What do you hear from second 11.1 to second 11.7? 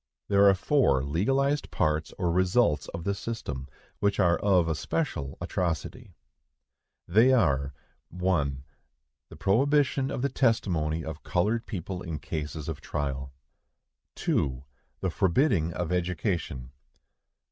colored